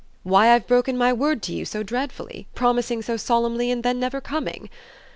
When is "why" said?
0.23-0.49